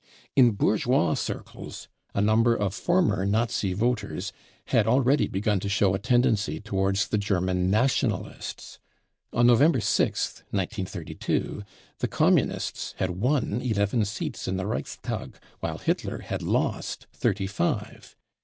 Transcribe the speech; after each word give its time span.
In 0.35 0.53
bourgeois 0.53 1.13
circles 1.13 1.87
a 2.15 2.21
number 2.21 2.55
of 2.55 2.73
former 2.73 3.23
Nazi 3.23 3.73
voters 3.73 4.33
had 4.69 4.87
already 4.87 5.27
begun 5.27 5.59
to 5.59 5.69
show 5.69 5.93
a 5.93 5.99
tendency 5.99 6.59
towards 6.59 7.09
the 7.09 7.19
German 7.19 7.69
Nationalists. 7.69 8.79
On 9.31 9.45
November 9.45 9.77
6th, 9.77 10.37
1932, 10.49 11.61
the 11.99 12.07
Communists 12.07 12.95
had 12.97 13.11
won 13.11 13.61
eleven 13.61 14.03
seats 14.03 14.47
in 14.47 14.57
the 14.57 14.65
Reichstag, 14.65 15.37
while 15.59 15.77
Hitler 15.77 16.17
had 16.21 16.41
lost 16.41 17.05
thirty 17.13 17.45
five. 17.45 18.15